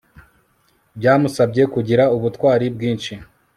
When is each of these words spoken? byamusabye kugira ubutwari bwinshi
byamusabye 0.97 1.63
kugira 1.73 2.03
ubutwari 2.15 2.65
bwinshi 2.75 3.13